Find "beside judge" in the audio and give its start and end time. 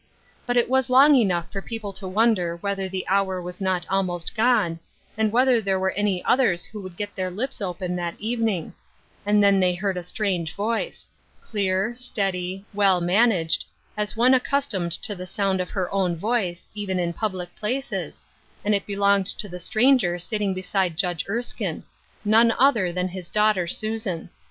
20.55-21.27